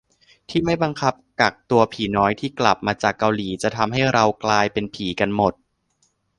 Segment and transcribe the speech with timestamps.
[0.49, 5.53] ที่ไม่บังคับกักตัวผีน้อยที่กลับมาจากเกาหลี จะทำให้เรากลายเป็นผีกันหมด